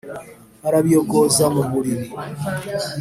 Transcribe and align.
Arabiyogoza 0.67 1.45
mu 1.55 1.63
buriri. 1.71 2.07